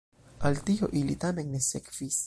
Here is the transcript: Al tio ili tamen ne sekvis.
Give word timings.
Al 0.49 0.57
tio 0.69 0.89
ili 1.03 1.19
tamen 1.27 1.55
ne 1.57 1.63
sekvis. 1.71 2.19